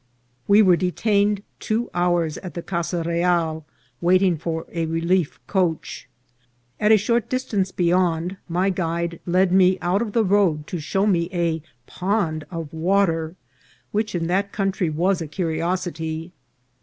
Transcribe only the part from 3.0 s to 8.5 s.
real, waiting for a relief coach. At a short distance beyond,